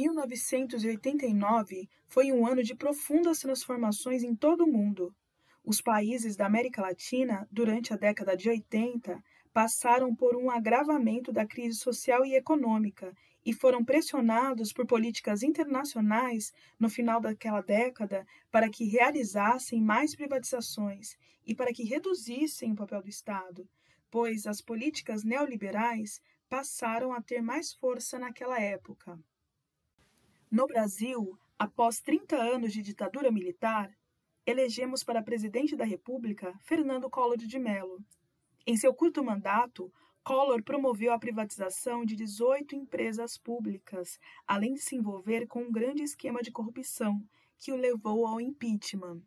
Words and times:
1989 0.00 1.86
foi 2.06 2.32
um 2.32 2.46
ano 2.46 2.62
de 2.62 2.74
profundas 2.74 3.40
transformações 3.40 4.22
em 4.22 4.34
todo 4.34 4.64
o 4.64 4.66
mundo. 4.66 5.14
Os 5.62 5.82
países 5.82 6.36
da 6.36 6.46
América 6.46 6.80
Latina, 6.80 7.46
durante 7.52 7.92
a 7.92 7.96
década 7.96 8.34
de 8.34 8.48
80, 8.48 9.22
passaram 9.52 10.14
por 10.14 10.34
um 10.36 10.50
agravamento 10.50 11.30
da 11.30 11.46
crise 11.46 11.76
social 11.76 12.24
e 12.24 12.34
econômica 12.34 13.14
e 13.44 13.52
foram 13.52 13.84
pressionados 13.84 14.72
por 14.72 14.86
políticas 14.86 15.42
internacionais 15.42 16.50
no 16.78 16.88
final 16.88 17.20
daquela 17.20 17.60
década 17.60 18.26
para 18.50 18.70
que 18.70 18.84
realizassem 18.84 19.82
mais 19.82 20.14
privatizações 20.16 21.14
e 21.46 21.54
para 21.54 21.72
que 21.72 21.84
reduzissem 21.84 22.72
o 22.72 22.76
papel 22.76 23.02
do 23.02 23.08
Estado, 23.08 23.68
pois 24.10 24.46
as 24.46 24.62
políticas 24.62 25.24
neoliberais 25.24 26.20
passaram 26.48 27.12
a 27.12 27.20
ter 27.20 27.42
mais 27.42 27.72
força 27.74 28.18
naquela 28.18 28.58
época. 28.58 29.18
No 30.50 30.66
Brasil, 30.66 31.38
após 31.56 32.00
30 32.00 32.34
anos 32.34 32.72
de 32.72 32.82
ditadura 32.82 33.30
militar, 33.30 33.96
elegemos 34.44 35.04
para 35.04 35.22
presidente 35.22 35.76
da 35.76 35.84
República 35.84 36.52
Fernando 36.64 37.08
Collor 37.08 37.36
de 37.36 37.56
Mello. 37.56 38.04
Em 38.66 38.76
seu 38.76 38.92
curto 38.92 39.22
mandato, 39.22 39.92
Collor 40.24 40.60
promoveu 40.64 41.12
a 41.12 41.20
privatização 41.20 42.04
de 42.04 42.16
18 42.16 42.74
empresas 42.74 43.38
públicas, 43.38 44.18
além 44.44 44.74
de 44.74 44.80
se 44.80 44.96
envolver 44.96 45.46
com 45.46 45.62
um 45.62 45.70
grande 45.70 46.02
esquema 46.02 46.42
de 46.42 46.50
corrupção 46.50 47.22
que 47.56 47.70
o 47.70 47.76
levou 47.76 48.26
ao 48.26 48.40
impeachment. 48.40 49.22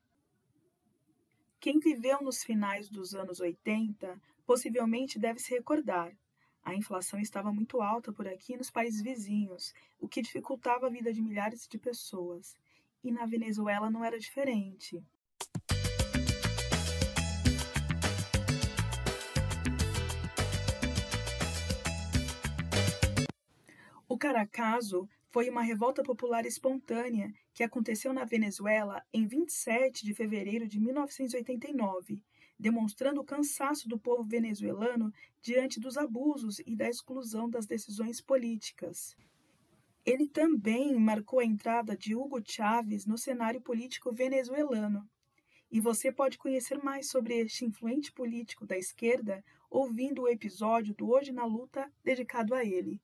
Quem 1.57 1.79
viveu 1.79 2.21
nos 2.21 2.43
finais 2.43 2.89
dos 2.89 3.15
anos 3.15 3.39
80 3.39 4.21
possivelmente 4.45 5.17
deve 5.17 5.39
se 5.39 5.55
recordar. 5.55 6.13
A 6.65 6.73
inflação 6.73 7.19
estava 7.19 7.51
muito 7.51 7.81
alta 7.81 8.13
por 8.13 8.25
aqui 8.25 8.55
nos 8.55 8.71
países 8.71 9.01
vizinhos, 9.01 9.73
o 9.99 10.07
que 10.07 10.21
dificultava 10.21 10.87
a 10.87 10.89
vida 10.89 11.11
de 11.11 11.21
milhares 11.21 11.67
de 11.67 11.77
pessoas. 11.77 12.57
E 13.03 13.11
na 13.11 13.25
Venezuela 13.25 13.91
não 13.91 14.03
era 14.03 14.17
diferente. 14.17 15.03
O 24.07 24.17
Caracaso 24.17 25.09
foi 25.27 25.49
uma 25.49 25.63
revolta 25.63 26.01
popular 26.01 26.45
espontânea 26.45 27.33
que 27.53 27.63
aconteceu 27.63 28.13
na 28.13 28.23
Venezuela 28.23 29.03
em 29.11 29.27
27 29.27 30.05
de 30.05 30.13
fevereiro 30.13 30.65
de 30.65 30.79
1989, 30.79 32.21
demonstrando 32.63 33.19
o 33.19 33.25
cansaço 33.25 33.89
do 33.89 33.99
povo 33.99 34.23
venezuelano 34.23 35.11
diante 35.41 35.81
dos 35.81 35.97
abusos 35.97 36.59
e 36.59 36.77
da 36.77 36.87
exclusão 36.87 37.49
das 37.49 37.65
decisões 37.65 38.21
políticas. 38.21 39.17
Ele 40.05 40.29
também 40.29 40.97
marcou 40.97 41.41
a 41.41 41.45
entrada 41.45 41.93
de 41.97 42.15
Hugo 42.15 42.41
Chávez 42.41 43.05
no 43.05 43.17
cenário 43.17 43.59
político 43.59 44.13
venezuelano. 44.13 45.05
E 45.69 45.81
você 45.81 46.09
pode 46.09 46.37
conhecer 46.37 46.81
mais 46.81 47.09
sobre 47.09 47.33
este 47.33 47.65
influente 47.65 48.13
político 48.13 48.65
da 48.65 48.77
esquerda 48.77 49.43
ouvindo 49.69 50.21
o 50.21 50.29
episódio 50.29 50.95
do 50.95 51.09
Hoje 51.09 51.33
na 51.33 51.43
Luta 51.43 51.91
dedicado 52.01 52.55
a 52.55 52.63
ele. 52.63 53.01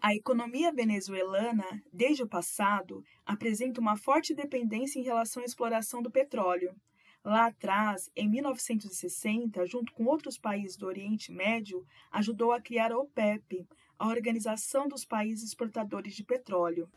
A 0.00 0.14
economia 0.14 0.72
venezuelana, 0.72 1.82
desde 1.92 2.22
o 2.22 2.28
passado, 2.28 3.04
apresenta 3.26 3.82
uma 3.82 3.98
forte 3.98 4.32
dependência 4.32 4.98
em 4.98 5.02
relação 5.02 5.42
à 5.42 5.44
exploração 5.44 6.00
do 6.00 6.10
petróleo. 6.10 6.74
Lá 7.24 7.46
atrás, 7.46 8.10
em 8.14 8.28
1960, 8.28 9.66
junto 9.66 9.92
com 9.92 10.04
outros 10.04 10.38
países 10.38 10.76
do 10.76 10.86
Oriente 10.86 11.32
Médio, 11.32 11.84
ajudou 12.12 12.52
a 12.52 12.60
criar 12.60 12.92
a 12.92 12.98
OPEP, 12.98 13.66
a 13.98 14.06
Organização 14.06 14.86
dos 14.86 15.04
Países 15.04 15.48
Exportadores 15.48 16.14
de 16.14 16.24
Petróleo. 16.24 16.88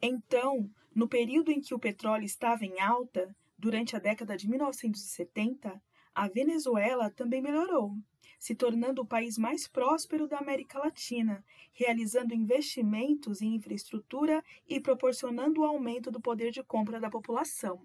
Então, 0.00 0.70
no 0.94 1.08
período 1.08 1.50
em 1.50 1.60
que 1.60 1.74
o 1.74 1.78
petróleo 1.78 2.24
estava 2.24 2.64
em 2.64 2.80
alta, 2.80 3.34
durante 3.58 3.96
a 3.96 3.98
década 3.98 4.36
de 4.36 4.48
1970, 4.48 5.82
a 6.14 6.28
Venezuela 6.28 7.10
também 7.10 7.42
melhorou, 7.42 7.96
se 8.38 8.54
tornando 8.54 9.02
o 9.02 9.06
país 9.06 9.36
mais 9.36 9.66
próspero 9.66 10.28
da 10.28 10.38
América 10.38 10.78
Latina, 10.78 11.44
realizando 11.72 12.34
investimentos 12.34 13.42
em 13.42 13.56
infraestrutura 13.56 14.44
e 14.68 14.78
proporcionando 14.80 15.62
o 15.62 15.64
aumento 15.64 16.10
do 16.10 16.20
poder 16.20 16.52
de 16.52 16.62
compra 16.62 17.00
da 17.00 17.10
população. 17.10 17.82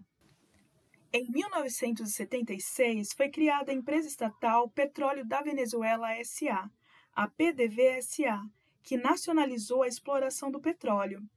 Em 1.11 1.27
1976, 1.27 3.13
foi 3.13 3.29
criada 3.29 3.71
a 3.71 3.73
empresa 3.73 4.07
estatal 4.07 4.69
Petróleo 4.69 5.25
da 5.25 5.41
Venezuela 5.41 6.09
SA, 6.23 6.69
a 7.15 7.27
PDVSA, 7.27 8.39
que 8.83 8.95
nacionalizou 8.95 9.81
a 9.81 9.87
exploração 9.87 10.51
do 10.51 10.61
petróleo. 10.61 11.27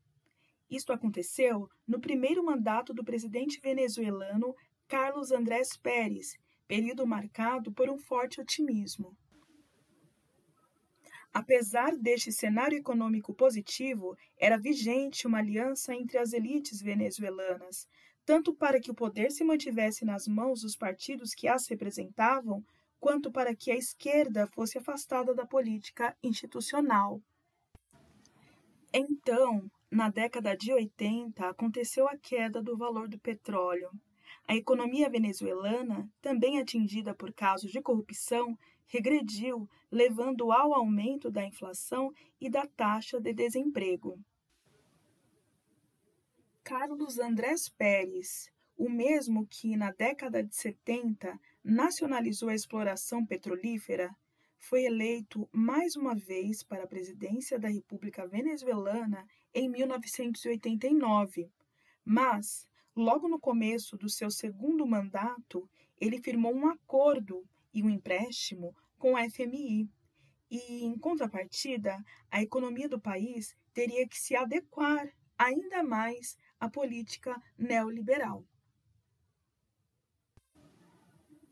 Isto 0.71 0.93
aconteceu 0.93 1.71
no 1.89 1.99
primeiro 1.99 2.45
mandato 2.45 2.93
do 2.93 3.03
presidente 3.03 3.59
venezuelano 3.61 4.55
Carlos 4.87 5.33
Andrés 5.33 5.75
Pérez, 5.75 6.37
período 6.69 7.07
marcado 7.07 7.73
por 7.73 7.89
um 7.89 7.97
forte 7.97 8.43
otimismo. 8.43 9.17
Apesar 11.33 11.97
deste 11.97 12.31
cenário 12.31 12.77
econômico 12.77 13.35
positivo, 13.35 14.15
era 14.39 14.59
vigente 14.59 15.27
uma 15.27 15.39
aliança 15.39 15.95
entre 15.95 16.19
as 16.19 16.35
elites 16.35 16.83
venezuelanas, 16.83 17.89
tanto 18.25 18.55
para 18.55 18.81
que 18.81 18.91
o 18.91 18.95
poder 18.95 19.31
se 19.31 19.45
mantivesse 19.45 20.05
nas 20.05 20.27
mãos 20.27 20.63
dos 20.63 20.77
partidos 20.77 21.35
que 21.35 21.49
as 21.49 21.67
representavam, 21.67 22.65
quanto 23.01 23.33
para 23.33 23.55
que 23.55 23.71
a 23.71 23.77
esquerda 23.77 24.47
fosse 24.47 24.79
afastada 24.79 25.35
da 25.35 25.45
política 25.45 26.17
institucional. 26.23 27.21
Então, 28.93 29.69
na 29.91 30.09
década 30.09 30.57
de 30.57 30.73
80, 30.73 31.49
aconteceu 31.49 32.07
a 32.07 32.17
queda 32.17 32.63
do 32.63 32.77
valor 32.77 33.09
do 33.09 33.19
petróleo. 33.19 33.91
A 34.47 34.55
economia 34.55 35.11
venezuelana, 35.11 36.09
também 36.21 36.59
atingida 36.59 37.15
por 37.15 37.33
casos 37.33 37.71
de 37.71 37.81
corrupção, 37.81 38.57
regrediu, 38.87 39.69
levando 39.91 40.53
ao 40.53 40.75
aumento 40.75 41.31
da 41.31 41.45
inflação 41.45 42.13
e 42.41 42.51
da 42.51 42.67
taxa 42.67 43.21
de 43.21 43.33
desemprego. 43.33 44.19
Carlos 46.65 47.19
Andrés 47.19 47.69
Pérez, 47.69 48.49
o 48.77 48.89
mesmo 48.89 49.47
que, 49.49 49.77
na 49.77 49.91
década 49.91 50.45
de 50.45 50.55
70, 50.55 51.39
nacionalizou 51.63 52.49
a 52.49 52.55
exploração 52.55 53.27
petrolífera, 53.27 54.15
foi 54.59 54.85
eleito 54.85 55.49
mais 55.53 55.97
uma 55.97 56.15
vez 56.15 56.63
para 56.63 56.85
a 56.85 56.87
presidência 56.87 57.59
da 57.59 57.69
República 57.69 58.29
Venezuelana 58.29 59.27
em 59.53 59.69
1989. 59.69 61.51
Mas, 62.05 62.69
logo 62.95 63.29
no 63.29 63.41
começo 63.41 63.97
do 63.97 64.09
seu 64.09 64.31
segundo 64.31 64.87
mandato, 64.87 65.69
ele 66.01 66.23
firmou 66.23 66.55
um 66.55 66.69
acordo 66.69 67.45
e 67.75 67.83
um 67.83 67.91
empréstimo 67.91 68.73
com 68.99 69.17
a 69.17 69.29
FMI. 69.29 69.91
E, 70.49 70.85
em 70.85 70.97
contrapartida, 70.97 71.99
a 72.31 72.41
economia 72.41 72.89
do 72.89 73.01
país 73.01 73.57
teria 73.75 74.07
que 74.07 74.19
se 74.19 74.37
adequar 74.37 75.13
ainda 75.37 75.83
mais 75.83 76.37
a 76.63 76.71
política 76.71 77.43
neoliberal. 77.59 78.45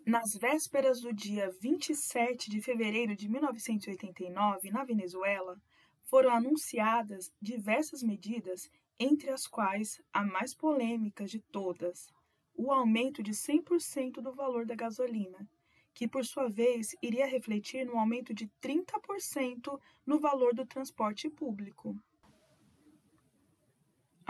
Nas 0.06 0.36
vésperas 0.36 1.00
do 1.00 1.12
dia 1.12 1.50
27 1.60 2.48
de 2.48 2.62
fevereiro 2.62 3.16
de 3.16 3.28
1989, 3.28 4.70
na 4.70 4.84
Venezuela, 4.84 5.60
foram 6.02 6.30
anunciadas 6.30 7.32
diversas 7.42 8.04
medidas, 8.04 8.70
entre 9.00 9.30
as 9.30 9.48
quais 9.48 10.00
a 10.12 10.22
mais 10.24 10.54
polêmica 10.54 11.24
de 11.24 11.40
todas, 11.40 12.06
o 12.54 12.70
aumento 12.70 13.20
de 13.20 13.32
100% 13.32 14.22
do 14.22 14.32
valor 14.32 14.64
da 14.64 14.76
gasolina, 14.76 15.44
que 15.92 16.06
por 16.06 16.24
sua 16.24 16.48
vez 16.48 16.94
iria 17.02 17.26
refletir 17.26 17.84
no 17.84 17.98
aumento 17.98 18.32
de 18.32 18.48
30% 18.62 19.76
no 20.06 20.20
valor 20.20 20.54
do 20.54 20.64
transporte 20.64 21.28
público. 21.28 22.00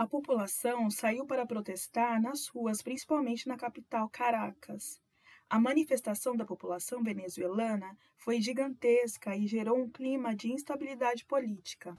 A 0.01 0.07
população 0.07 0.89
saiu 0.89 1.27
para 1.27 1.45
protestar 1.45 2.19
nas 2.19 2.47
ruas, 2.47 2.81
principalmente 2.81 3.47
na 3.47 3.55
capital, 3.55 4.09
Caracas. 4.09 4.99
A 5.47 5.59
manifestação 5.59 6.35
da 6.35 6.43
população 6.43 7.03
venezuelana 7.03 7.95
foi 8.17 8.41
gigantesca 8.41 9.35
e 9.35 9.45
gerou 9.45 9.77
um 9.77 9.87
clima 9.87 10.35
de 10.35 10.51
instabilidade 10.51 11.23
política. 11.23 11.95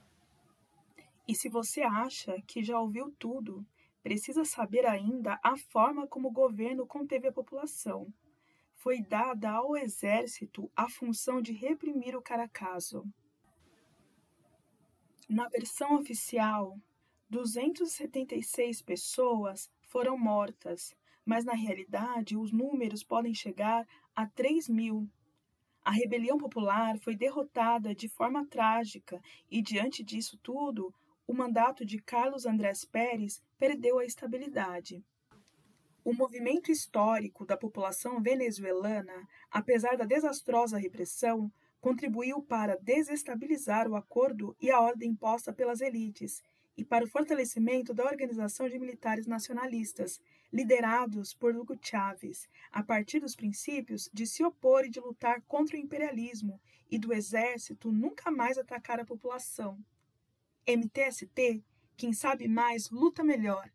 E 1.29 1.35
se 1.37 1.49
você 1.49 1.83
acha 1.83 2.43
que 2.45 2.65
já 2.65 2.77
ouviu 2.81 3.15
tudo, 3.21 3.65
precisa 4.03 4.45
saber 4.45 4.85
ainda 4.85 5.39
a 5.41 5.57
forma 5.57 6.05
como 6.05 6.27
o 6.27 6.33
governo 6.33 6.85
conteve 6.85 7.29
a 7.29 7.33
população. 7.33 8.13
Foi 8.75 9.01
dada 9.01 9.49
ao 9.49 9.77
exército 9.77 10.69
a 10.75 10.91
função 10.91 11.41
de 11.41 11.53
reprimir 11.53 12.17
o 12.17 12.21
Caracaso. 12.21 13.05
Na 15.29 15.49
versão 15.49 15.95
oficial, 15.95 16.77
276 17.33 18.83
pessoas 18.83 19.71
foram 19.89 20.19
mortas, 20.19 20.95
mas 21.25 21.47
na 21.47 21.55
realidade 21.55 22.37
os 22.37 22.53
números 22.53 23.03
podem 23.03 23.33
chegar 23.33 23.89
a 24.15 24.27
3 24.27 24.69
mil. 24.69 25.09
A 25.83 25.91
rebelião 25.91 26.37
popular 26.37 26.99
foi 26.99 27.17
derrotada 27.17 27.95
de 27.95 28.07
forma 28.07 28.47
trágica 28.47 29.19
e, 29.51 29.63
diante 29.63 30.05
disso 30.05 30.39
tudo, 30.43 30.95
o 31.27 31.33
mandato 31.33 31.87
de 31.87 31.99
Carlos 32.03 32.45
Andrés 32.45 32.85
Pérez 32.85 33.43
perdeu 33.59 33.99
a 33.99 34.05
estabilidade. 34.05 35.03
O 36.05 36.13
movimento 36.13 36.71
histórico 36.71 37.47
da 37.47 37.57
população 37.57 38.21
venezuelana, 38.21 39.27
apesar 39.51 39.97
da 39.97 40.05
desastrosa 40.05 40.77
repressão, 40.77 41.51
contribuiu 41.81 42.43
para 42.43 42.77
desestabilizar 42.77 43.89
o 43.89 43.97
acordo 43.97 44.55
e 44.61 44.71
a 44.71 44.79
ordem 44.79 45.13
imposta 45.13 45.51
pelas 45.51 45.81
elites 45.81 46.43
e 46.77 46.85
para 46.85 47.05
o 47.05 47.09
fortalecimento 47.09 47.93
da 47.93 48.05
organização 48.05 48.69
de 48.69 48.79
militares 48.79 49.27
nacionalistas, 49.27 50.21
liderados 50.53 51.35
por 51.35 51.55
Hugo 51.55 51.77
Chávez, 51.81 52.49
a 52.71 52.83
partir 52.83 53.21
dos 53.21 53.37
princípios 53.37 54.09
de 54.13 54.27
se 54.27 54.45
opor 54.45 54.85
e 54.85 54.91
de 54.91 55.01
lutar 55.01 55.43
contra 55.43 55.77
o 55.77 55.81
imperialismo 55.81 56.61
e 56.91 56.99
do 56.99 57.13
exército 57.13 57.91
nunca 57.91 58.31
mais 58.31 58.59
atacar 58.59 59.01
a 59.01 59.05
população. 59.05 59.79
MTST, 60.67 61.65
quem 61.97 62.13
sabe 62.13 62.49
mais, 62.49 62.91
luta 62.91 63.25
melhor. 63.25 63.71